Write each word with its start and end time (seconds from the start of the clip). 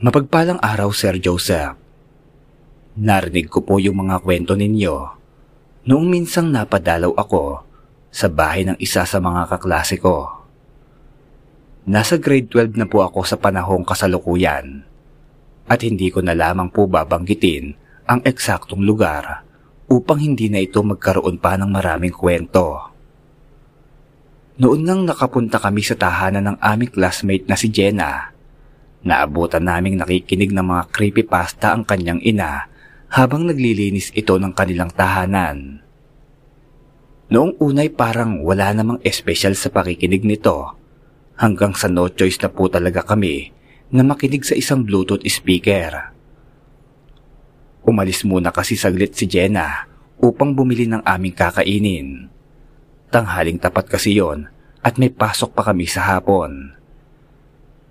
Mapagpalang 0.00 0.56
araw, 0.64 0.96
Sir 0.96 1.20
Joseph. 1.20 1.76
Narinig 2.96 3.52
ko 3.52 3.60
po 3.60 3.76
yung 3.76 4.00
mga 4.00 4.24
kwento 4.24 4.56
ninyo 4.56 4.96
noong 5.84 6.06
minsang 6.08 6.48
napadalaw 6.48 7.12
ako 7.20 7.60
sa 8.08 8.32
bahay 8.32 8.64
ng 8.64 8.80
isa 8.80 9.04
sa 9.04 9.20
mga 9.20 9.52
kaklase 9.52 10.00
ko. 10.00 10.24
Nasa 11.84 12.16
grade 12.16 12.48
12 12.48 12.80
na 12.80 12.88
po 12.88 13.04
ako 13.04 13.28
sa 13.28 13.36
panahong 13.36 13.84
kasalukuyan 13.84 14.88
at 15.68 15.84
hindi 15.84 16.08
ko 16.08 16.24
na 16.24 16.32
lamang 16.32 16.72
po 16.72 16.88
babanggitin 16.88 17.76
ang 18.08 18.24
eksaktong 18.24 18.80
lugar 18.80 19.44
upang 19.84 20.16
hindi 20.16 20.48
na 20.48 20.64
ito 20.64 20.80
magkaroon 20.80 21.36
pa 21.36 21.60
ng 21.60 21.68
maraming 21.68 22.16
kwento. 22.16 22.88
Noon 24.64 24.80
ngang 24.80 25.12
nakapunta 25.12 25.60
kami 25.60 25.84
sa 25.84 25.92
tahanan 25.92 26.56
ng 26.56 26.56
aming 26.56 26.88
classmate 26.88 27.44
na 27.44 27.52
si 27.52 27.68
Jenna 27.68 28.39
Naabutan 29.00 29.64
naming 29.64 29.96
nakikinig 29.96 30.52
ng 30.52 30.66
mga 30.66 30.82
creepypasta 30.92 31.72
ang 31.72 31.88
kanyang 31.88 32.20
ina 32.20 32.68
habang 33.08 33.48
naglilinis 33.48 34.12
ito 34.12 34.36
ng 34.36 34.52
kanilang 34.52 34.92
tahanan. 34.92 35.80
Noong 37.30 37.56
unay 37.62 37.88
parang 37.88 38.42
wala 38.44 38.74
namang 38.74 39.00
espesyal 39.06 39.56
sa 39.56 39.70
pakikinig 39.70 40.26
nito 40.26 40.76
hanggang 41.38 41.72
sa 41.72 41.88
no 41.88 42.10
choice 42.12 42.36
na 42.42 42.50
po 42.52 42.68
talaga 42.68 43.00
kami 43.06 43.54
na 43.88 44.04
makinig 44.04 44.44
sa 44.44 44.52
isang 44.52 44.84
Bluetooth 44.84 45.24
speaker. 45.24 46.12
Umalis 47.86 48.26
muna 48.28 48.52
kasi 48.52 48.76
saglit 48.76 49.16
si 49.16 49.24
Jenna 49.24 49.88
upang 50.20 50.52
bumili 50.52 50.84
ng 50.84 51.00
aming 51.00 51.32
kakainin. 51.32 52.28
Tanghaling 53.08 53.56
tapat 53.56 53.88
kasi 53.88 54.20
yon 54.20 54.46
at 54.84 55.00
may 55.00 55.08
pasok 55.08 55.56
pa 55.56 55.64
kami 55.64 55.88
sa 55.88 56.04
hapon. 56.14 56.79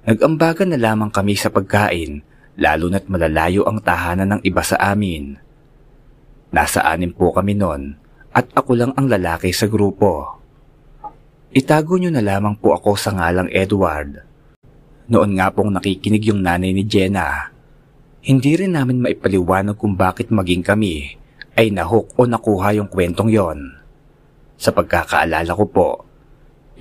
Nag-ambagan 0.10 0.74
na 0.74 0.82
lamang 0.82 1.14
kami 1.14 1.38
sa 1.38 1.54
pagkain, 1.54 2.26
lalo 2.58 2.90
na't 2.90 3.06
malalayo 3.14 3.62
ang 3.70 3.78
tahanan 3.78 4.26
ng 4.34 4.42
iba 4.42 4.66
sa 4.66 4.74
amin. 4.82 5.38
Nasa 6.50 6.82
anim 6.82 7.14
po 7.14 7.30
kami 7.30 7.54
noon 7.54 7.94
at 8.34 8.50
ako 8.58 8.74
lang 8.74 8.92
ang 8.98 9.06
lalaki 9.06 9.54
sa 9.54 9.70
grupo. 9.70 10.42
Itago 11.54 12.02
nyo 12.02 12.10
na 12.10 12.26
lamang 12.26 12.58
po 12.58 12.74
ako 12.74 12.98
sa 12.98 13.14
ngalang 13.14 13.54
Edward. 13.54 14.26
Noon 15.14 15.38
nga 15.38 15.54
pong 15.54 15.78
nakikinig 15.78 16.26
yung 16.26 16.42
nanay 16.42 16.74
ni 16.74 16.90
Jenna. 16.90 17.54
Hindi 18.26 18.66
rin 18.66 18.74
namin 18.74 19.06
maipaliwanag 19.06 19.78
kung 19.78 19.94
bakit 19.94 20.34
maging 20.34 20.66
kami 20.66 21.22
ay 21.54 21.70
nahok 21.70 22.18
o 22.18 22.26
nakuha 22.26 22.82
yung 22.82 22.90
kwentong 22.90 23.30
yon. 23.30 23.78
Sa 24.58 24.74
pagkakaalala 24.74 25.54
ko 25.54 25.66
po, 25.70 25.90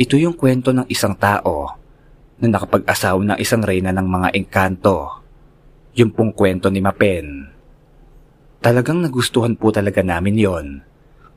ito 0.01 0.17
yung 0.17 0.33
kwento 0.33 0.73
ng 0.73 0.89
isang 0.89 1.13
tao 1.13 1.78
na 2.39 2.47
nakapag-asawa 2.55 3.35
ng 3.35 3.39
isang 3.43 3.63
reyna 3.63 3.91
ng 3.91 4.07
mga 4.07 4.29
engkanto. 4.39 5.23
Yung 5.99 6.15
pong 6.15 6.31
kwento 6.31 6.71
ni 6.71 6.79
Mapen. 6.79 7.51
Talagang 8.63 9.03
nagustuhan 9.03 9.59
po 9.59 9.75
talaga 9.75 10.03
namin 10.03 10.39
yon. 10.39 10.67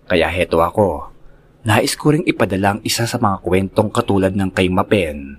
Kaya 0.06 0.30
heto 0.30 0.62
ako. 0.62 1.10
Nais 1.66 1.94
ko 1.94 2.14
ring 2.14 2.26
ipadala 2.26 2.78
ang 2.78 2.82
isa 2.82 3.06
sa 3.06 3.22
mga 3.22 3.42
kwentong 3.42 3.90
katulad 3.94 4.34
ng 4.34 4.50
kay 4.54 4.70
Mapen. 4.70 5.38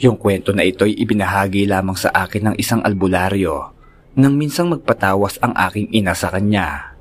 Yung 0.00 0.16
kwento 0.16 0.52
na 0.56 0.64
ito'y 0.64 0.96
ibinahagi 0.96 1.68
lamang 1.68 1.96
sa 1.96 2.12
akin 2.12 2.52
ng 2.52 2.56
isang 2.56 2.80
albularyo 2.84 3.76
nang 4.18 4.34
minsang 4.34 4.72
magpatawas 4.72 5.38
ang 5.38 5.52
aking 5.54 5.92
ina 5.94 6.10
sa 6.16 6.32
kanya. 6.32 6.96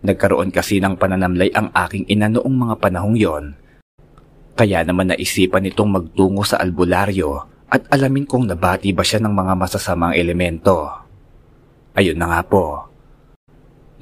Nagkaroon 0.00 0.52
kasi 0.52 0.80
ng 0.80 0.96
pananamlay 0.96 1.52
ang 1.52 1.72
aking 1.72 2.08
ina 2.08 2.28
noong 2.28 2.56
mga 2.56 2.74
panahong 2.80 3.16
yon 3.16 3.44
kaya 4.60 4.84
naman 4.84 5.08
naisipan 5.08 5.64
nitong 5.64 5.88
magtungo 5.88 6.44
sa 6.44 6.60
albularyo 6.60 7.48
at 7.72 7.88
alamin 7.88 8.28
kung 8.28 8.44
nabati 8.44 8.92
ba 8.92 9.00
siya 9.00 9.24
ng 9.24 9.32
mga 9.32 9.56
masasamang 9.56 10.12
elemento. 10.12 10.84
Ayun 11.96 12.20
na 12.20 12.28
nga 12.28 12.40
po. 12.44 12.84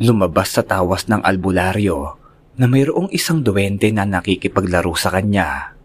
Lumabas 0.02 0.58
sa 0.58 0.66
tawas 0.66 1.06
ng 1.06 1.22
albularyo 1.22 2.18
na 2.58 2.66
mayroong 2.66 3.06
isang 3.14 3.38
duwende 3.38 3.86
na 3.94 4.02
nakikipaglaro 4.02 4.98
sa 4.98 5.14
kanya. 5.14 5.78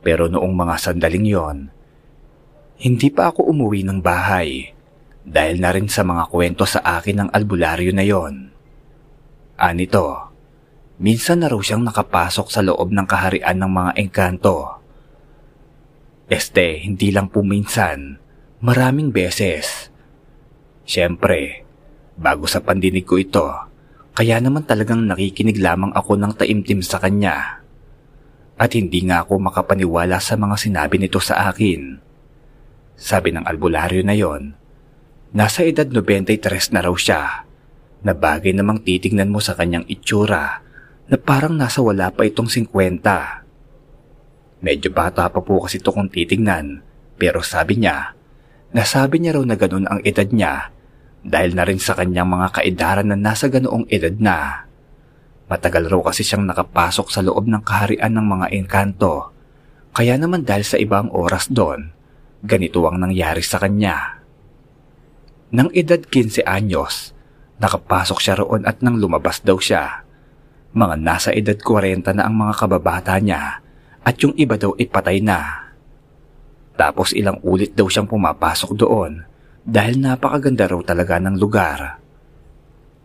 Pero 0.00 0.32
noong 0.32 0.54
mga 0.56 0.80
sandaling 0.80 1.28
yon, 1.28 1.58
hindi 2.80 3.12
pa 3.12 3.36
ako 3.36 3.52
umuwi 3.52 3.84
ng 3.84 4.00
bahay 4.00 4.72
dahil 5.28 5.60
na 5.60 5.76
rin 5.76 5.92
sa 5.92 6.08
mga 6.08 6.32
kwento 6.32 6.64
sa 6.64 6.80
akin 6.80 7.20
ng 7.20 7.28
albularyo 7.36 7.92
na 7.92 8.04
yon. 8.08 8.48
Anito, 9.60 10.33
Minsan 10.94 11.42
na 11.42 11.50
raw 11.50 11.58
siyang 11.58 11.82
nakapasok 11.82 12.46
sa 12.54 12.62
loob 12.62 12.94
ng 12.94 13.02
kaharian 13.02 13.58
ng 13.58 13.66
mga 13.66 13.90
engkanto. 13.98 14.78
Este, 16.30 16.78
hindi 16.86 17.10
lang 17.10 17.34
po 17.34 17.42
minsan, 17.42 18.22
maraming 18.62 19.10
beses. 19.10 19.90
Siyempre, 20.86 21.66
bago 22.14 22.46
sa 22.46 22.62
pandinig 22.62 23.02
ko 23.02 23.18
ito, 23.18 23.42
kaya 24.14 24.38
naman 24.38 24.62
talagang 24.62 25.02
nakikinig 25.02 25.58
lamang 25.58 25.90
ako 25.98 26.14
ng 26.14 26.32
taimtim 26.38 26.78
sa 26.78 27.02
kanya. 27.02 27.66
At 28.54 28.78
hindi 28.78 29.02
nga 29.02 29.26
ako 29.26 29.50
makapaniwala 29.50 30.22
sa 30.22 30.38
mga 30.38 30.54
sinabi 30.54 31.02
nito 31.02 31.18
sa 31.18 31.50
akin. 31.50 31.98
Sabi 32.94 33.34
ng 33.34 33.42
albularyo 33.42 34.06
na 34.06 34.14
yon, 34.14 34.54
nasa 35.34 35.66
edad 35.66 35.90
93 35.90 36.70
na 36.70 36.86
raw 36.86 36.94
siya, 36.94 37.42
na 38.06 38.14
bagay 38.14 38.54
namang 38.54 38.86
titignan 38.86 39.34
mo 39.34 39.42
sa 39.42 39.58
kanyang 39.58 39.82
itsura 39.90 40.63
na 41.10 41.16
parang 41.20 41.56
nasa 41.56 41.84
wala 41.84 42.08
pa 42.12 42.24
itong 42.24 42.48
50. 42.48 43.00
Medyo 44.64 44.88
bata 44.92 45.28
pa 45.28 45.40
po 45.44 45.60
kasi 45.64 45.80
ito 45.80 45.92
kung 45.92 46.08
titignan 46.08 46.80
pero 47.20 47.44
sabi 47.44 47.78
niya, 47.78 48.16
nasabi 48.74 49.20
niya 49.20 49.36
raw 49.38 49.44
na 49.44 49.56
ganun 49.56 49.86
ang 49.86 50.00
edad 50.02 50.26
niya 50.28 50.72
dahil 51.24 51.56
na 51.56 51.64
rin 51.64 51.80
sa 51.80 51.96
kanyang 51.96 52.28
mga 52.28 52.60
kaedaran 52.60 53.08
na 53.12 53.16
nasa 53.16 53.48
ganoong 53.48 53.88
edad 53.88 54.16
na. 54.20 54.68
Matagal 55.48 55.92
raw 55.92 56.00
kasi 56.08 56.24
siyang 56.24 56.48
nakapasok 56.48 57.12
sa 57.12 57.20
loob 57.20 57.44
ng 57.48 57.62
kaharian 57.64 58.12
ng 58.16 58.26
mga 58.26 58.46
engkanto 58.56 59.34
kaya 59.94 60.18
naman 60.18 60.42
dahil 60.42 60.66
sa 60.66 60.74
ibang 60.74 61.06
oras 61.14 61.46
doon, 61.46 61.94
ganito 62.42 62.82
ang 62.82 62.98
nangyari 62.98 63.46
sa 63.46 63.62
kanya. 63.62 64.18
Nang 65.54 65.70
edad 65.70 66.02
15 66.02 66.42
anyos, 66.42 67.14
nakapasok 67.62 68.18
siya 68.18 68.42
roon 68.42 68.66
at 68.66 68.82
nang 68.82 68.98
lumabas 68.98 69.38
daw 69.46 69.54
siya, 69.62 70.02
mga 70.74 70.98
nasa 70.98 71.30
edad 71.30 71.54
40 71.54 72.18
na 72.18 72.26
ang 72.26 72.34
mga 72.34 72.54
kababata 72.58 73.14
niya 73.22 73.62
at 74.02 74.14
yung 74.20 74.34
iba 74.34 74.58
daw 74.58 74.74
ay 74.74 74.90
patay 74.90 75.22
na. 75.22 75.70
Tapos 76.74 77.14
ilang 77.14 77.38
ulit 77.46 77.78
daw 77.78 77.86
siyang 77.86 78.10
pumapasok 78.10 78.74
doon 78.74 79.22
dahil 79.62 80.02
napakaganda 80.02 80.66
raw 80.66 80.82
talaga 80.82 81.22
ng 81.22 81.38
lugar. 81.38 82.02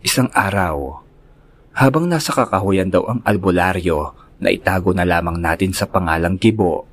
Isang 0.01 0.33
araw, 0.33 1.05
habang 1.77 2.09
nasa 2.09 2.33
kakahuyan 2.33 2.91
daw 2.91 3.07
ang 3.07 3.19
albularyo 3.23 4.17
na 4.41 4.49
itago 4.49 4.91
na 4.91 5.05
lamang 5.07 5.37
natin 5.39 5.69
sa 5.71 5.85
pangalang 5.87 6.41
Gibo, 6.41 6.89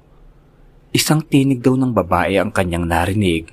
isang 0.93 1.25
tinig 1.25 1.65
daw 1.65 1.75
ng 1.75 1.91
babae 1.97 2.37
ang 2.37 2.53
kanyang 2.53 2.85
narinig. 2.85 3.49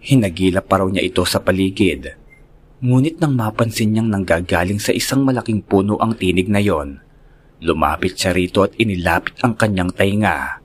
Hinagilap 0.00 0.66
pa 0.66 0.80
raw 0.82 0.88
niya 0.88 1.04
ito 1.04 1.22
sa 1.28 1.38
paligid 1.38 2.17
Ngunit 2.78 3.18
nang 3.18 3.34
mapansin 3.34 3.90
niyang 3.90 4.06
nanggagaling 4.06 4.78
sa 4.78 4.94
isang 4.94 5.26
malaking 5.26 5.66
puno 5.66 5.98
ang 5.98 6.14
tinig 6.14 6.46
na 6.46 6.62
yon, 6.62 7.02
lumapit 7.58 8.14
siya 8.14 8.30
rito 8.30 8.62
at 8.62 8.70
inilapit 8.78 9.34
ang 9.42 9.58
kanyang 9.58 9.90
tainga. 9.90 10.62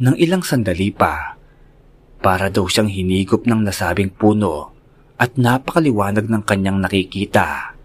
Nang 0.00 0.16
ilang 0.16 0.40
sandali 0.40 0.88
pa, 0.88 1.36
para 2.24 2.48
daw 2.48 2.64
siyang 2.64 2.88
hinigop 2.88 3.44
ng 3.44 3.68
nasabing 3.68 4.08
puno 4.16 4.72
at 5.20 5.36
napakaliwanag 5.36 6.24
ng 6.24 6.42
kanyang 6.48 6.80
nakikita. 6.80 7.76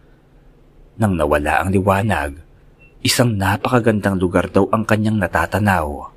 Nang 0.95 1.19
nawala 1.19 1.59
ang 1.59 1.75
liwanag, 1.75 2.39
isang 3.03 3.35
napakagandang 3.35 4.15
lugar 4.15 4.47
daw 4.47 4.71
ang 4.71 4.87
kanyang 4.87 5.19
natatanaw. 5.19 6.07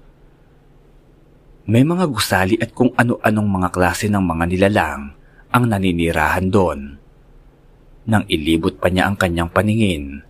May 1.67 1.83
mga 1.83 2.07
gusali 2.07 2.55
at 2.63 2.71
kung 2.71 2.95
ano-anong 2.95 3.49
mga 3.51 3.69
klase 3.75 4.07
ng 4.07 4.23
mga 4.23 4.45
nilalang 4.55 5.03
ang 5.51 5.65
naninirahan 5.67 6.47
doon. 6.47 7.04
Nang 8.05 8.29
ilibot 8.29 8.77
pa 8.77 8.93
niya 8.93 9.09
ang 9.09 9.17
kanyang 9.17 9.49
paningin, 9.49 10.21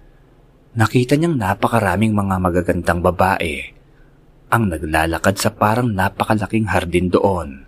nakita 0.79 1.19
niyang 1.19 1.35
napakaraming 1.35 2.15
mga 2.15 2.37
magagandang 2.39 3.03
babae 3.03 3.75
ang 4.47 4.71
naglalakad 4.71 5.35
sa 5.35 5.51
parang 5.51 5.91
napakalaking 5.91 6.71
hardin 6.71 7.11
doon. 7.11 7.67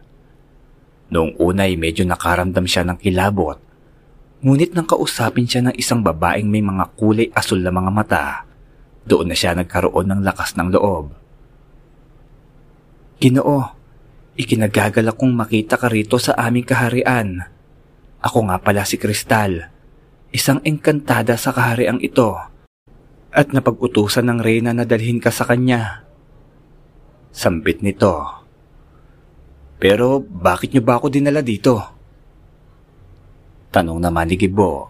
Noong 1.11 1.35
una 1.43 1.67
ay 1.67 1.75
medyo 1.75 2.07
nakaramdam 2.07 2.63
siya 2.71 2.87
ng 2.87 3.03
kilabot, 3.03 3.59
ngunit 4.47 4.71
nang 4.71 4.87
kausapin 4.87 5.51
siya 5.51 5.67
ng 5.67 5.75
isang 5.75 6.07
babaeng 6.07 6.47
may 6.47 6.63
mga 6.63 6.95
kulay 6.95 7.27
asul 7.35 7.67
na 7.67 7.75
mga 7.75 7.91
mata, 7.91 8.25
doon 9.03 9.31
na 9.31 9.35
siya 9.35 9.59
nagkaroon 9.59 10.07
ng 10.07 10.21
lakas 10.23 10.55
ng 10.55 10.71
loob. 10.71 11.11
Ginoo, 13.19 13.75
ikinagagalak 14.39 15.19
kong 15.19 15.35
makita 15.35 15.75
ka 15.75 15.91
rito 15.91 16.23
sa 16.23 16.39
aming 16.39 16.63
kaharian. 16.63 17.43
Ako 18.23 18.47
nga 18.47 18.63
pala 18.63 18.87
si 18.87 18.95
Kristal 18.95 19.75
isang 20.35 20.63
engkantada 20.67 21.39
sa 21.39 21.55
kahariang 21.55 22.03
ito 22.03 22.35
at 23.37 23.53
napag-utusan 23.53 24.27
ng 24.33 24.39
reyna 24.41 24.73
na 24.73 24.89
dalhin 24.89 25.21
ka 25.21 25.29
sa 25.29 25.45
kanya. 25.45 26.09
Sambit 27.37 27.85
nito. 27.85 28.25
Pero 29.77 30.25
bakit 30.25 30.73
niyo 30.73 30.81
ba 30.81 30.97
ako 30.97 31.13
dinala 31.13 31.45
dito? 31.45 31.77
Tanong 33.69 34.01
naman 34.01 34.33
ni 34.33 34.41
Gibo. 34.41 34.89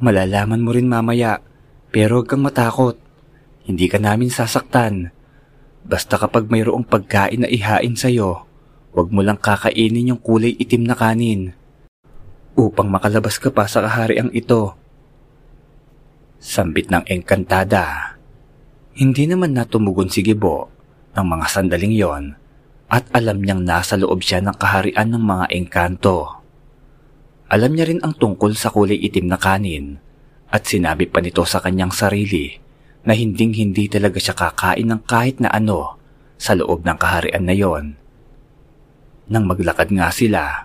Malalaman 0.00 0.64
mo 0.64 0.72
rin 0.72 0.88
mamaya, 0.88 1.44
pero 1.92 2.20
huwag 2.20 2.32
kang 2.32 2.40
matakot. 2.40 2.96
Hindi 3.68 3.84
ka 3.92 4.00
namin 4.00 4.32
sasaktan. 4.32 5.12
Basta 5.84 6.16
kapag 6.16 6.48
mayroong 6.48 6.88
pagkain 6.88 7.44
na 7.44 7.48
ihain 7.52 7.92
sa'yo, 7.92 8.48
huwag 8.96 9.08
mo 9.12 9.20
lang 9.20 9.36
kakainin 9.36 10.16
yung 10.16 10.20
kulay 10.24 10.56
itim 10.56 10.88
na 10.88 10.96
kanin. 10.96 11.52
Upang 12.56 12.88
makalabas 12.88 13.36
ka 13.36 13.52
pa 13.52 13.68
sa 13.68 13.84
kahariang 13.84 14.32
ito. 14.32 14.72
Sambit 16.40 16.88
ng 16.88 17.04
engkantada. 17.04 18.16
Hindi 18.96 19.28
naman 19.28 19.52
natumugon 19.52 20.08
si 20.08 20.24
Gibo 20.24 20.72
ng 21.12 21.26
mga 21.36 21.46
sandaling 21.52 21.92
yon 21.92 22.24
at 22.88 23.12
alam 23.12 23.44
niyang 23.44 23.60
nasa 23.60 24.00
loob 24.00 24.24
siya 24.24 24.40
ng 24.40 24.56
kaharian 24.56 25.12
ng 25.12 25.20
mga 25.20 25.46
engkanto. 25.52 26.40
Alam 27.52 27.76
niya 27.76 27.92
rin 27.92 28.00
ang 28.00 28.16
tungkol 28.16 28.56
sa 28.56 28.72
kulay 28.72 28.96
itim 29.04 29.28
na 29.28 29.36
kanin 29.36 30.00
at 30.48 30.64
sinabi 30.64 31.12
pa 31.12 31.20
nito 31.20 31.44
sa 31.44 31.60
kanyang 31.60 31.92
sarili 31.92 32.56
na 33.04 33.12
hinding-hindi 33.12 33.84
talaga 33.92 34.16
siya 34.16 34.32
kakain 34.32 34.88
ng 34.88 35.04
kahit 35.04 35.44
na 35.44 35.52
ano 35.52 36.00
sa 36.40 36.56
loob 36.56 36.88
ng 36.88 36.96
kaharian 36.96 37.44
na 37.44 37.52
yon. 37.52 38.00
Nang 39.28 39.44
maglakad 39.44 39.92
nga 39.92 40.08
sila, 40.08 40.64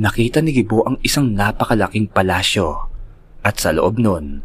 nakita 0.00 0.40
ni 0.40 0.56
Gibo 0.56 0.80
ang 0.88 0.96
isang 1.04 1.36
napakalaking 1.36 2.08
palasyo 2.08 2.88
at 3.44 3.60
sa 3.60 3.68
loob 3.68 4.00
nun, 4.00 4.40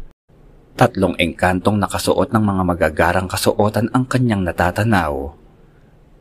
tatlong 0.76 1.16
engkantong 1.16 1.80
nakasuot 1.80 2.28
ng 2.28 2.44
mga 2.44 2.62
magagarang 2.68 3.24
kasuotan 3.24 3.88
ang 3.96 4.04
kanyang 4.04 4.44
natatanaw. 4.44 5.32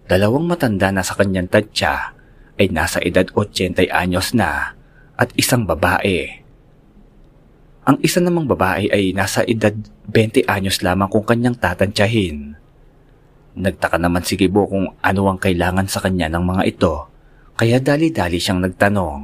Dalawang 0.08 0.48
matanda 0.48 0.88
na 0.96 1.04
sa 1.04 1.20
kanyang 1.20 1.52
tadsya 1.52 2.16
ay 2.56 2.72
nasa 2.72 3.04
edad 3.04 3.28
80 3.28 3.92
anyos 3.92 4.32
na 4.32 4.72
at 5.20 5.36
isang 5.36 5.68
babae. 5.68 6.40
Ang 7.84 8.00
isa 8.08 8.24
namang 8.24 8.48
babae 8.48 8.88
ay 8.88 9.12
nasa 9.12 9.44
edad 9.44 9.76
20 10.08 10.48
anyos 10.48 10.80
lamang 10.80 11.12
kung 11.12 11.28
kanyang 11.28 11.60
tatantyahin. 11.60 12.56
Nagtaka 13.60 14.00
naman 14.00 14.24
si 14.24 14.40
Gibo 14.40 14.64
kung 14.64 14.96
ano 14.96 15.22
ang 15.28 15.40
kailangan 15.44 15.92
sa 15.92 16.00
kanya 16.00 16.32
ng 16.32 16.44
mga 16.44 16.64
ito, 16.72 17.12
kaya 17.56 17.80
dali-dali 17.80 18.40
siyang 18.40 18.64
nagtanong. 18.64 19.22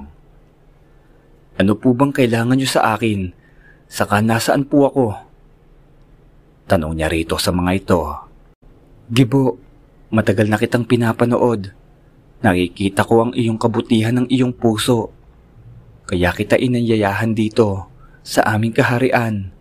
Ano 1.59 1.71
po 1.77 1.91
bang 1.91 2.15
kailangan 2.15 2.55
niyo 2.57 2.69
sa 2.71 2.95
akin? 2.95 3.31
Saka 3.91 4.23
nasaan 4.23 4.65
po 4.65 4.87
ako? 4.87 5.07
Tanong 6.65 6.95
niya 6.95 7.11
rito 7.11 7.35
sa 7.35 7.51
mga 7.51 7.71
ito. 7.75 8.01
Gibo, 9.11 9.59
Matagal 10.11 10.51
na 10.51 10.59
kitang 10.59 10.83
pinapanood. 10.83 11.71
Nakikita 12.43 13.07
ko 13.07 13.23
ang 13.23 13.31
iyong 13.31 13.55
kabutihan 13.55 14.11
ng 14.19 14.27
iyong 14.27 14.51
puso. 14.51 15.07
Kaya 16.03 16.35
kita 16.35 16.59
inanyayahan 16.59 17.31
dito 17.31 17.87
sa 18.19 18.43
aming 18.51 18.75
kaharian. 18.75 19.55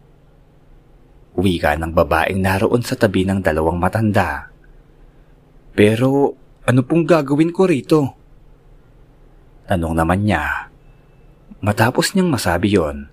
Uwi 1.38 1.62
ka 1.62 1.78
ng 1.78 1.94
babaeng 1.94 2.42
naroon 2.42 2.82
sa 2.82 2.98
tabi 2.98 3.22
ng 3.22 3.38
dalawang 3.38 3.78
matanda. 3.78 4.50
Pero 5.70 6.34
ano 6.66 6.80
pong 6.82 7.06
gagawin 7.06 7.54
ko 7.54 7.70
rito? 7.70 8.19
Tanong 9.70 9.94
naman 9.94 10.26
niya. 10.26 10.66
Matapos 11.62 12.10
niyang 12.10 12.34
masabi 12.34 12.74
yon, 12.74 13.06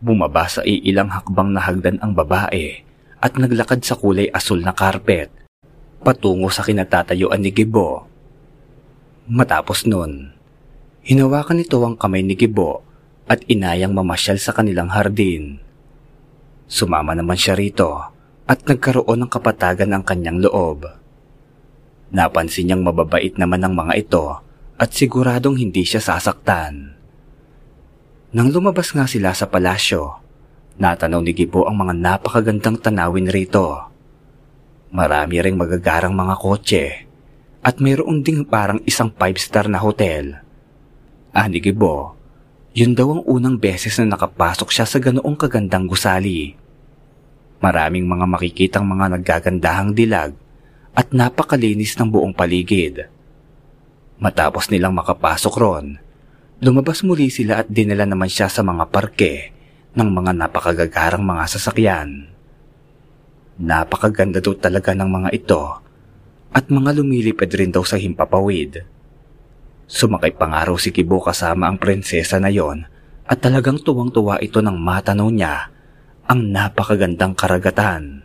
bumaba 0.00 0.48
sa 0.48 0.64
iilang 0.64 1.12
hakbang 1.12 1.52
na 1.52 1.60
hagdan 1.60 2.00
ang 2.00 2.16
babae 2.16 2.80
at 3.20 3.36
naglakad 3.36 3.84
sa 3.84 4.00
kulay 4.00 4.32
asul 4.32 4.64
na 4.64 4.72
karpet 4.72 5.28
patungo 6.00 6.48
sa 6.48 6.64
kinatatayuan 6.64 7.44
ni 7.44 7.52
Gibo. 7.52 8.08
Matapos 9.28 9.84
nun, 9.84 10.32
hinawakan 11.04 11.60
nito 11.60 11.76
ang 11.84 12.00
kamay 12.00 12.24
ni 12.24 12.40
Gibo 12.40 12.80
at 13.28 13.44
inayang 13.44 13.92
mamasyal 13.92 14.40
sa 14.40 14.56
kanilang 14.56 14.88
hardin. 14.88 15.60
Sumama 16.72 17.12
naman 17.12 17.36
siya 17.36 17.52
rito 17.52 18.00
at 18.48 18.64
nagkaroon 18.64 19.28
ng 19.28 19.30
kapatagan 19.30 19.92
ang 19.92 20.08
kanyang 20.08 20.40
loob. 20.40 20.88
Napansin 22.16 22.72
niyang 22.72 22.80
mababait 22.80 23.36
naman 23.36 23.60
ang 23.60 23.76
mga 23.76 23.92
ito 24.00 24.40
at 24.82 24.90
siguradong 24.90 25.62
hindi 25.62 25.86
siya 25.86 26.02
sasaktan. 26.02 26.98
Nang 28.34 28.48
lumabas 28.50 28.90
nga 28.90 29.06
sila 29.06 29.30
sa 29.30 29.46
palasyo, 29.46 30.18
natanaw 30.74 31.22
ni 31.22 31.30
Gibo 31.30 31.70
ang 31.70 31.78
mga 31.78 31.94
napakagandang 31.94 32.82
tanawin 32.82 33.30
rito. 33.30 33.78
Marami 34.90 35.38
ring 35.38 35.54
magagarang 35.54 36.10
mga 36.10 36.34
kotse 36.34 36.84
at 37.62 37.78
mayroon 37.78 38.26
ding 38.26 38.42
parang 38.42 38.82
isang 38.82 39.14
five-star 39.14 39.70
na 39.70 39.78
hotel. 39.78 40.42
Ani 41.30 41.62
Gibo, 41.62 42.18
yun 42.74 42.98
daw 42.98 43.14
ang 43.14 43.22
unang 43.22 43.62
beses 43.62 43.94
na 44.02 44.18
nakapasok 44.18 44.66
siya 44.66 44.82
sa 44.82 44.98
ganoong 44.98 45.38
kagandang 45.38 45.86
gusali. 45.86 46.58
Maraming 47.62 48.10
mga 48.10 48.26
makikitang 48.26 48.82
mga 48.82 49.14
naggagandahang 49.14 49.94
dilag 49.94 50.34
at 50.90 51.14
napakalinis 51.14 51.94
ng 51.94 52.10
buong 52.10 52.34
paligid. 52.34 53.21
Matapos 54.20 54.68
nilang 54.68 54.92
makapasok 54.92 55.54
ron, 55.56 55.96
lumabas 56.60 57.00
muli 57.06 57.32
sila 57.32 57.64
at 57.64 57.68
dinala 57.70 58.04
naman 58.04 58.28
siya 58.28 58.50
sa 58.50 58.60
mga 58.60 58.90
parke 58.92 59.52
ng 59.92 60.08
mga 60.08 60.32
napakagagarang 60.36 61.24
mga 61.24 61.44
sasakyan. 61.48 62.32
Napakaganda 63.60 64.40
daw 64.40 64.56
talaga 64.56 64.96
ng 64.96 65.08
mga 65.08 65.30
ito 65.36 65.62
at 66.52 66.68
mga 66.68 66.90
lumilipad 66.96 67.52
rin 67.52 67.72
daw 67.72 67.84
sa 67.84 68.00
himpapawid. 68.00 68.84
Sumakay 69.88 70.32
pa 70.36 70.48
nga 70.48 70.64
raw 70.64 70.76
si 70.80 70.88
Kibo 70.88 71.20
kasama 71.20 71.68
ang 71.68 71.76
prinsesa 71.76 72.40
na 72.40 72.48
yon 72.48 72.88
at 73.28 73.38
talagang 73.44 73.76
tuwang-tuwa 73.80 74.40
ito 74.40 74.64
nang 74.64 74.80
matanaw 74.80 75.28
niya 75.28 75.68
ang 76.24 76.48
napakagandang 76.48 77.36
karagatan. 77.36 78.24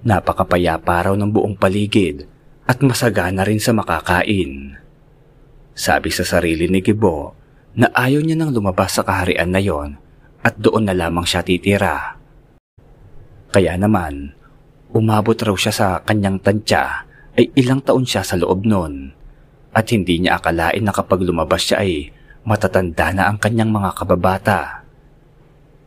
Napakapayapa 0.00 1.10
raw 1.10 1.14
ng 1.18 1.28
buong 1.28 1.60
paligid 1.60 2.24
at 2.64 2.80
masagana 2.80 3.44
rin 3.44 3.60
sa 3.60 3.76
makakain. 3.76 4.80
Sabi 5.78 6.10
sa 6.10 6.26
sarili 6.26 6.66
ni 6.66 6.82
Gibo 6.82 7.38
na 7.78 7.86
ayaw 7.94 8.18
niya 8.26 8.34
nang 8.34 8.50
lumabas 8.50 8.98
sa 8.98 9.06
kaharian 9.06 9.54
na 9.54 9.62
yon 9.62 9.94
at 10.42 10.58
doon 10.58 10.90
na 10.90 10.94
lamang 10.98 11.22
siya 11.22 11.46
titira. 11.46 12.18
Kaya 13.54 13.78
naman, 13.78 14.38
Umabot 14.88 15.36
raw 15.36 15.52
siya 15.52 15.68
sa 15.68 15.88
kanyang 16.00 16.40
tansya 16.40 17.04
ay 17.36 17.52
ilang 17.60 17.84
taon 17.84 18.08
siya 18.08 18.24
sa 18.24 18.40
loob 18.40 18.64
noon 18.64 19.12
at 19.76 19.84
hindi 19.92 20.16
niya 20.16 20.40
akalain 20.40 20.80
na 20.80 20.96
kapag 20.96 21.28
lumabas 21.28 21.60
siya 21.60 21.84
ay 21.84 22.08
matatanda 22.48 23.12
na 23.12 23.28
ang 23.28 23.36
kanyang 23.36 23.68
mga 23.68 23.92
kababata. 23.92 24.80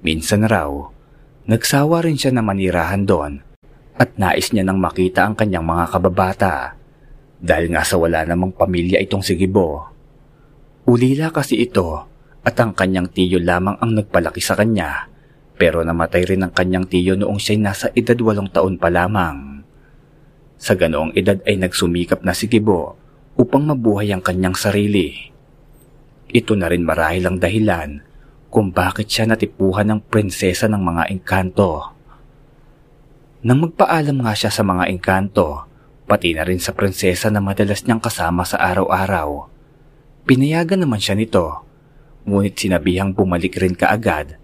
Minsan 0.06 0.46
raw, 0.46 0.70
nagsawa 1.50 2.06
rin 2.06 2.14
siya 2.14 2.30
na 2.30 2.46
manirahan 2.46 3.10
doon 3.10 3.42
at 3.98 4.14
nais 4.22 4.54
niya 4.54 4.70
nang 4.70 4.78
makita 4.78 5.26
ang 5.26 5.34
kanyang 5.34 5.66
mga 5.66 5.86
kababata 5.90 6.78
dahil 7.42 7.74
nga 7.74 7.82
sa 7.82 7.98
wala 7.98 8.22
namang 8.22 8.54
pamilya 8.54 9.02
itong 9.02 9.26
si 9.26 9.34
Gibo. 9.34 9.90
Ulila 10.86 11.34
kasi 11.34 11.58
ito 11.58 12.06
at 12.46 12.56
ang 12.62 12.78
kanyang 12.78 13.10
tiyo 13.10 13.42
lamang 13.42 13.82
ang 13.82 13.98
nagpalaki 13.98 14.42
sa 14.42 14.54
kanya 14.54 15.10
pero 15.62 15.86
namatay 15.86 16.26
rin 16.26 16.42
ang 16.42 16.54
kanyang 16.54 16.90
tiyo 16.90 17.14
noong 17.14 17.38
siya'y 17.38 17.62
nasa 17.62 17.94
edad 17.94 18.18
walong 18.18 18.50
taon 18.50 18.82
pa 18.82 18.90
lamang. 18.90 19.62
Sa 20.58 20.74
ganoong 20.74 21.14
edad 21.14 21.38
ay 21.46 21.58
nagsumikap 21.58 22.26
na 22.26 22.34
si 22.34 22.50
Gibo 22.50 22.98
upang 23.38 23.70
mabuhay 23.70 24.10
ang 24.10 24.26
kanyang 24.26 24.58
sarili. 24.58 25.30
Ito 26.34 26.58
na 26.58 26.66
rin 26.66 26.82
marahil 26.82 27.30
ang 27.30 27.38
dahilan 27.38 28.02
kung 28.50 28.74
bakit 28.74 29.06
siya 29.06 29.30
natipuhan 29.30 29.90
ng 29.90 30.02
prinsesa 30.10 30.66
ng 30.66 30.82
mga 30.82 31.04
engkanto. 31.14 31.94
Nang 33.46 33.70
magpaalam 33.70 34.22
nga 34.22 34.34
siya 34.34 34.50
sa 34.50 34.66
mga 34.66 34.90
engkanto, 34.90 35.71
pati 36.12 36.36
na 36.36 36.44
rin 36.44 36.60
sa 36.60 36.76
prinsesa 36.76 37.32
na 37.32 37.40
madalas 37.40 37.88
niyang 37.88 38.04
kasama 38.04 38.44
sa 38.44 38.60
araw-araw, 38.60 39.48
pinayagan 40.28 40.84
naman 40.84 41.00
siya 41.00 41.16
nito, 41.16 41.64
ngunit 42.28 42.60
sinabihang 42.60 43.16
bumalik 43.16 43.56
rin 43.56 43.80
kaagad 43.80 44.36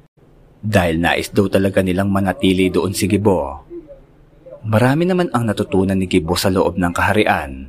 dahil 0.64 1.04
nais 1.04 1.28
daw 1.28 1.52
talaga 1.52 1.84
nilang 1.84 2.08
manatili 2.08 2.72
doon 2.72 2.96
si 2.96 3.12
Gibo. 3.12 3.68
Marami 4.64 5.12
naman 5.12 5.28
ang 5.36 5.44
natutunan 5.44 6.00
ni 6.00 6.08
Gibo 6.08 6.40
sa 6.40 6.48
loob 6.48 6.80
ng 6.80 6.96
kaharian. 6.96 7.68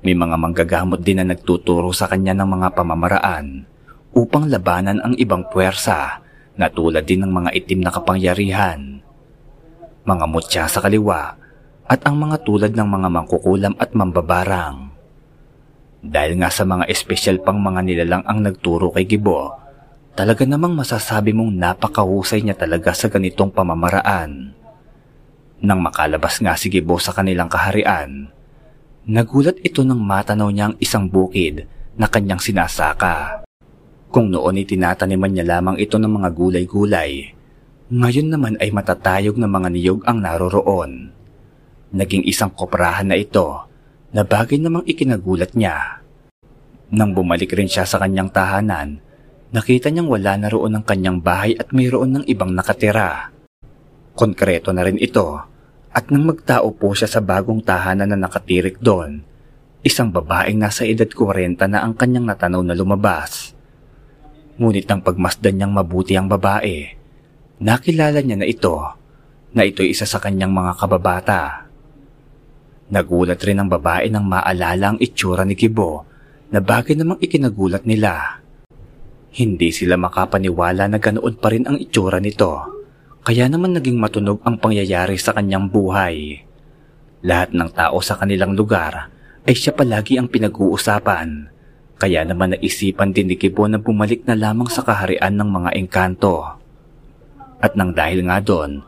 May 0.00 0.16
mga 0.16 0.36
manggagamot 0.40 1.04
din 1.04 1.20
na 1.20 1.28
nagtuturo 1.28 1.92
sa 1.92 2.08
kanya 2.08 2.32
ng 2.32 2.48
mga 2.48 2.72
pamamaraan 2.72 3.68
upang 4.16 4.48
labanan 4.48 4.96
ang 5.04 5.12
ibang 5.20 5.44
puwersa 5.52 6.24
na 6.56 6.72
tulad 6.72 7.04
din 7.04 7.20
ng 7.20 7.32
mga 7.36 7.50
itim 7.52 7.84
na 7.84 7.92
kapangyarihan. 7.92 9.04
Mga 10.08 10.24
mutya 10.24 10.64
sa 10.72 10.80
kaliwa 10.80 11.45
at 11.86 12.02
ang 12.06 12.18
mga 12.18 12.42
tulad 12.42 12.72
ng 12.74 12.88
mga 12.90 13.08
mangkukulam 13.10 13.74
at 13.78 13.94
mambabarang. 13.94 14.90
Dahil 16.02 16.32
nga 16.38 16.50
sa 16.50 16.66
mga 16.66 16.86
espesyal 16.90 17.42
pang 17.42 17.58
mga 17.58 17.80
nilalang 17.82 18.24
ang 18.26 18.42
nagturo 18.42 18.90
kay 18.94 19.06
Gibo, 19.06 19.66
Talaga 20.16 20.48
namang 20.48 20.72
masasabi 20.72 21.36
mong 21.36 21.52
napakahusay 21.60 22.40
niya 22.40 22.56
talaga 22.56 22.96
sa 22.96 23.12
ganitong 23.12 23.52
pamamaraan. 23.52 24.56
Nang 25.60 25.80
makalabas 25.84 26.40
nga 26.40 26.56
si 26.56 26.72
Gibo 26.72 26.96
sa 26.96 27.12
kanilang 27.12 27.52
kaharian, 27.52 28.32
Nagulat 29.06 29.62
ito 29.62 29.86
nang 29.86 30.02
matanaw 30.02 30.50
niya 30.50 30.72
ang 30.72 30.76
isang 30.82 31.06
bukid 31.06 31.62
na 31.94 32.10
kanyang 32.10 32.42
sinasaka. 32.42 33.46
Kung 34.10 34.34
noon 34.34 34.58
ay 34.58 34.66
tinataniman 34.66 35.30
niya 35.30 35.46
lamang 35.46 35.78
ito 35.78 35.94
ng 35.94 36.10
mga 36.10 36.34
gulay-gulay, 36.34 37.30
ngayon 37.86 38.28
naman 38.34 38.54
ay 38.58 38.74
matatayog 38.74 39.38
na 39.38 39.46
mga 39.46 39.68
niyog 39.70 40.00
ang 40.10 40.18
naroroon. 40.18 41.14
Naging 41.96 42.28
isang 42.28 42.52
koprahan 42.52 43.08
na 43.08 43.16
ito 43.16 43.64
na 44.12 44.20
bagay 44.20 44.60
namang 44.60 44.84
ikinagulat 44.84 45.56
niya. 45.56 46.04
Nang 46.92 47.16
bumalik 47.16 47.56
rin 47.56 47.72
siya 47.72 47.88
sa 47.88 47.96
kanyang 47.96 48.28
tahanan, 48.28 49.00
nakita 49.48 49.88
niyang 49.88 50.12
wala 50.12 50.36
na 50.36 50.52
roon 50.52 50.76
ang 50.76 50.84
kanyang 50.84 51.24
bahay 51.24 51.56
at 51.56 51.72
mayroon 51.72 52.20
ng 52.20 52.24
ibang 52.28 52.52
nakatira. 52.52 53.32
Konkreto 54.12 54.76
na 54.76 54.84
rin 54.84 55.00
ito 55.00 55.40
at 55.88 56.12
nang 56.12 56.28
magtao 56.28 56.68
po 56.76 56.92
siya 56.92 57.08
sa 57.08 57.24
bagong 57.24 57.64
tahanan 57.64 58.12
na 58.12 58.28
nakatirik 58.28 58.76
doon, 58.76 59.24
isang 59.80 60.12
babaeng 60.12 60.60
nasa 60.60 60.84
edad 60.84 61.08
40 61.08 61.56
na 61.72 61.80
ang 61.80 61.96
kanyang 61.96 62.28
natanaw 62.28 62.60
na 62.60 62.76
lumabas. 62.76 63.56
Ngunit 64.60 64.84
nang 64.84 65.00
pagmasdan 65.00 65.56
niyang 65.56 65.72
mabuti 65.72 66.12
ang 66.12 66.28
babae, 66.28 66.92
nakilala 67.64 68.20
niya 68.20 68.36
na 68.36 68.44
ito, 68.44 68.76
na 69.56 69.64
ito'y 69.64 69.96
isa 69.96 70.04
sa 70.04 70.20
kanyang 70.20 70.52
mga 70.52 70.72
kababata. 70.76 71.65
Nagulat 72.86 73.42
rin 73.42 73.58
ang 73.58 73.66
babae 73.66 74.06
nang 74.06 74.30
maalala 74.30 74.94
ang 74.94 74.98
itsura 75.02 75.42
ni 75.42 75.58
Kibo 75.58 76.06
na 76.54 76.62
bagay 76.62 76.94
namang 76.94 77.18
ikinagulat 77.18 77.82
nila. 77.82 78.38
Hindi 79.34 79.74
sila 79.74 79.98
makapaniwala 79.98 80.86
na 80.86 80.98
ganoon 81.02 81.34
pa 81.34 81.50
rin 81.50 81.66
ang 81.66 81.82
itsura 81.82 82.22
nito, 82.22 82.62
kaya 83.26 83.50
naman 83.50 83.74
naging 83.74 83.98
matunog 83.98 84.38
ang 84.46 84.62
pangyayari 84.62 85.18
sa 85.18 85.34
kanyang 85.34 85.66
buhay. 85.66 86.46
Lahat 87.26 87.50
ng 87.50 87.70
tao 87.74 87.98
sa 87.98 88.14
kanilang 88.14 88.54
lugar 88.54 89.10
ay 89.42 89.54
siya 89.58 89.74
palagi 89.74 90.14
ang 90.22 90.30
pinag-uusapan, 90.30 91.50
kaya 91.98 92.22
naman 92.22 92.54
naisipan 92.54 93.10
din 93.10 93.34
ni 93.34 93.36
Kibo 93.36 93.66
na 93.66 93.82
bumalik 93.82 94.22
na 94.30 94.38
lamang 94.38 94.70
sa 94.70 94.86
kaharian 94.86 95.34
ng 95.34 95.50
mga 95.50 95.70
engkanto. 95.74 96.54
At 97.58 97.74
nang 97.74 97.98
dahil 97.98 98.22
nga 98.30 98.38
doon, 98.38 98.86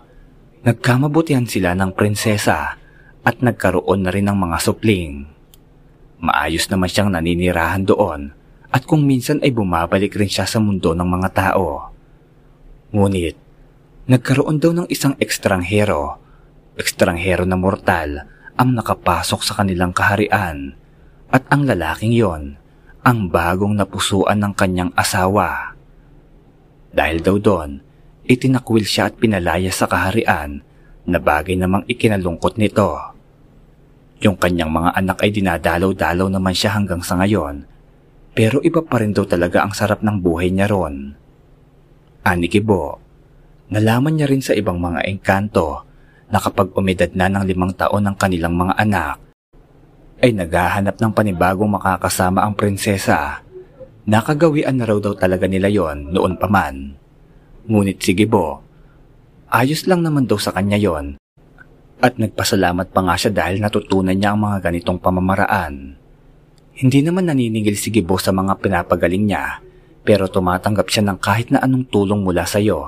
nagkamabutihan 0.63 1.51
sila 1.51 1.75
ng 1.75 1.99
prinsesa 1.99 2.79
at 3.25 3.43
nagkaroon 3.43 4.07
na 4.07 4.11
rin 4.15 4.27
ng 4.27 4.39
mga 4.39 4.59
supling. 4.63 5.27
Maayos 6.19 6.67
naman 6.71 6.91
siyang 6.91 7.11
naninirahan 7.15 7.87
doon 7.87 8.35
at 8.69 8.85
kung 8.85 9.07
minsan 9.07 9.41
ay 9.41 9.55
bumabalik 9.55 10.13
rin 10.19 10.29
siya 10.29 10.45
sa 10.45 10.59
mundo 10.61 10.93
ng 10.93 11.09
mga 11.09 11.29
tao. 11.33 11.95
Ngunit, 12.93 13.37
nagkaroon 14.09 14.59
daw 14.61 14.73
ng 14.75 14.89
isang 14.91 15.15
ekstranghero, 15.17 16.21
ekstranghero 16.77 17.49
na 17.49 17.57
mortal 17.57 18.29
ang 18.59 18.75
nakapasok 18.75 19.41
sa 19.47 19.63
kanilang 19.63 19.95
kaharian 19.95 20.75
at 21.31 21.45
ang 21.53 21.69
lalaking 21.69 22.13
yon 22.13 22.59
ang 23.07 23.31
bagong 23.31 23.79
napusuan 23.79 24.43
ng 24.43 24.53
kanyang 24.53 24.93
asawa. 24.99 25.79
Dahil 26.91 27.23
daw 27.23 27.37
doon, 27.39 27.81
itinakwil 28.27 28.85
siya 28.85 29.09
at 29.09 29.17
pinalaya 29.17 29.73
sa 29.73 29.89
kaharian 29.89 30.61
na 31.09 31.17
bagay 31.17 31.57
namang 31.57 31.89
ikinalungkot 31.89 32.61
nito. 32.61 32.93
Yung 34.21 34.37
kanyang 34.37 34.69
mga 34.69 34.91
anak 34.93 35.19
ay 35.25 35.31
dinadalaw-dalaw 35.33 36.29
naman 36.29 36.53
siya 36.53 36.77
hanggang 36.77 37.01
sa 37.01 37.17
ngayon, 37.17 37.65
pero 38.37 38.61
iba 38.61 38.85
pa 38.85 39.01
rin 39.01 39.17
daw 39.17 39.25
talaga 39.25 39.65
ang 39.65 39.73
sarap 39.73 40.05
ng 40.05 40.21
buhay 40.21 40.53
niya 40.53 40.69
ron. 40.69 41.17
Ani 42.29 42.47
Kibo, 42.53 43.01
nalaman 43.73 44.21
niya 44.21 44.29
rin 44.29 44.45
sa 44.45 44.53
ibang 44.53 44.77
mga 44.77 45.09
engkanto 45.09 45.89
na 46.29 46.37
kapag 46.37 46.77
umedad 46.77 47.09
na 47.17 47.33
ng 47.33 47.49
limang 47.49 47.73
taon 47.73 48.05
ang 48.05 48.17
kanilang 48.21 48.53
mga 48.53 48.77
anak, 48.77 49.17
ay 50.21 50.35
naghahanap 50.35 50.99
ng 50.99 51.13
panibagong 51.15 51.73
makakasama 51.73 52.45
ang 52.45 52.53
prinsesa. 52.53 53.41
Nakagawian 54.09 54.77
na 54.77 54.85
raw 54.85 54.99
daw 54.99 55.15
talaga 55.15 55.47
nila 55.47 55.71
yon 55.71 56.11
noon 56.11 56.37
pa 56.37 56.51
man. 56.51 56.97
Ngunit 57.71 58.03
si 58.03 58.13
Gibo, 58.19 58.68
ayos 59.49 59.89
lang 59.89 60.05
naman 60.05 60.29
daw 60.29 60.41
sa 60.41 60.53
kanya 60.53 60.77
yon 60.81 61.19
at 61.99 62.15
nagpasalamat 62.15 62.95
pa 62.95 63.01
nga 63.03 63.15
siya 63.19 63.31
dahil 63.35 63.59
natutunan 63.59 64.15
niya 64.15 64.35
ang 64.35 64.41
mga 64.47 64.71
ganitong 64.71 65.03
pamamaraan. 65.03 65.99
Hindi 66.79 66.99
naman 67.03 67.27
naniningil 67.27 67.75
si 67.75 67.91
Gibo 67.91 68.23
sa 68.23 68.31
mga 68.31 68.55
pinapagaling 68.63 69.27
niya, 69.27 69.59
pero 70.07 70.31
tumatanggap 70.31 70.87
siya 70.87 71.11
ng 71.11 71.19
kahit 71.19 71.51
na 71.51 71.59
anong 71.59 71.91
tulong 71.91 72.23
mula 72.23 72.47
sa 72.47 72.63
iyo. 72.63 72.87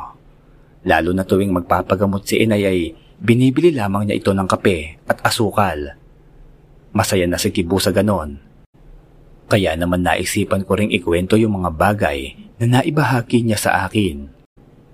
Lalo 0.86 1.10
na 1.10 1.26
tuwing 1.26 1.50
magpapagamot 1.50 2.22
si 2.22 2.38
Inay 2.38 2.62
ay 2.64 2.80
binibili 3.18 3.74
lamang 3.74 4.06
niya 4.06 4.22
ito 4.22 4.30
ng 4.30 4.46
kape 4.46 5.02
at 5.10 5.18
asukal. 5.26 5.98
Masaya 6.94 7.26
na 7.26 7.36
si 7.36 7.50
Gibo 7.50 7.82
sa 7.82 7.90
ganon. 7.90 8.38
Kaya 9.50 9.74
naman 9.74 10.06
naisipan 10.06 10.62
ko 10.62 10.78
ring 10.78 10.94
ikwento 10.94 11.34
yung 11.34 11.58
mga 11.58 11.74
bagay 11.74 12.38
na 12.62 12.78
naibahagi 12.78 13.42
niya 13.42 13.58
sa 13.58 13.70
akin. 13.90 14.39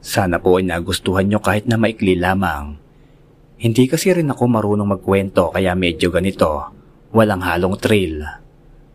Sana 0.06 0.38
po 0.38 0.62
ay 0.62 0.70
nagustuhan 0.70 1.26
niyo 1.26 1.42
kahit 1.42 1.66
na 1.66 1.74
maikli 1.74 2.14
lamang 2.14 2.86
hindi 3.56 3.88
kasi 3.88 4.12
rin 4.12 4.28
ako 4.28 4.44
marunong 4.52 4.84
magkwento 4.84 5.48
kaya 5.48 5.72
medyo 5.72 6.12
ganito. 6.12 6.76
Walang 7.16 7.40
halong 7.40 7.80
thrill. 7.80 8.20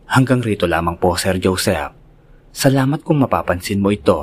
Hanggang 0.06 0.38
rito 0.38 0.70
lamang 0.70 1.02
po, 1.02 1.18
Sir 1.18 1.42
Joseph. 1.42 1.90
Salamat 2.54 3.02
kung 3.02 3.18
mapapansin 3.18 3.82
mo 3.82 3.90
ito. 3.90 4.22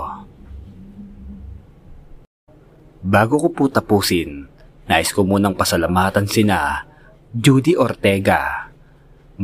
Bago 3.03 3.35
ko 3.41 3.51
po 3.51 3.67
tapusin, 3.67 4.47
nais 4.87 5.11
ko 5.11 5.27
munang 5.27 5.59
pasalamatan 5.59 6.29
sina 6.29 6.87
Judy 7.35 7.75
Ortega, 7.75 8.71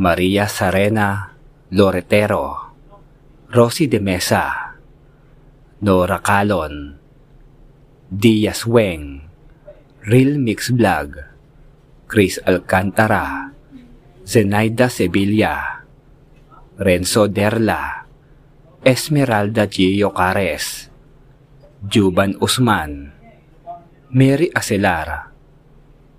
Maria 0.00 0.48
Sarena 0.48 1.36
Loretero, 1.76 2.72
Rosie 3.52 3.90
de 3.90 4.00
Mesa, 4.00 4.76
Nora 5.84 6.24
Calon, 6.24 6.96
Diaz 8.06 8.70
Weng, 8.70 9.26
Real 10.06 10.38
Mix 10.38 10.70
Vlog, 10.70 11.26
Chris 12.06 12.38
Alcantara, 12.46 13.50
Zenaida 14.22 14.86
Sevilla, 14.86 15.82
Renzo 16.78 17.26
Derla, 17.26 18.06
Esmeralda 18.86 19.66
Gio 19.66 20.14
Cares, 20.14 20.86
Juban 21.82 22.38
Usman, 22.38 23.10
Mary 24.14 24.54
Acelar, 24.54 25.34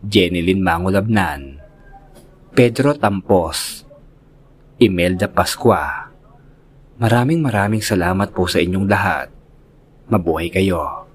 Jenilyn 0.03 0.60
Mangulabnan, 0.60 1.63
Pedro 2.51 3.00
Tampos, 3.00 3.88
Imelda 4.75 5.32
Pascua. 5.32 6.12
Maraming 7.00 7.39
maraming 7.39 7.79
salamat 7.79 8.36
po 8.36 8.44
sa 8.44 8.60
inyong 8.60 8.91
lahat. 8.91 9.32
Mabuhay 10.12 10.51
kayo. 10.51 11.07